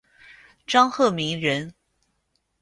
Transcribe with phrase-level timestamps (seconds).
[0.65, 1.75] 张鹤鸣人。